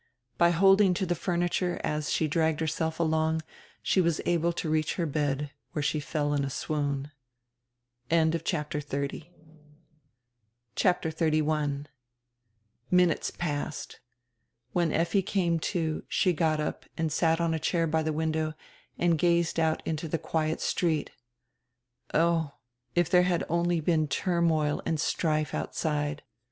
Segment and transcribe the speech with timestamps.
[0.39, 3.43] By holding to the furniture as she dragged herself along
[3.83, 7.11] she was able to reach her bed, where she fell in a swoon.
[8.09, 9.27] 1 CHAPTER XXXI
[12.89, 13.99] MINUTES passed.
[14.73, 18.53] When Effi came to she got up and sat on a chair by the window
[18.97, 21.11] and gazed out into die quiet street.
[22.11, 22.53] Oh,
[22.95, 26.23] if diere had only been turmoil and strife outside!